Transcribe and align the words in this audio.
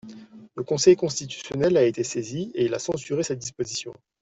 Le 0.55 0.63
Conseil 0.63 0.95
constitutionnel 0.95 1.77
a 1.77 1.83
été 1.83 2.03
saisi 2.03 2.51
et 2.55 2.65
il 2.65 2.73
a 2.73 2.79
censuré 2.79 3.21
cette 3.21 3.37
disposition. 3.37 3.93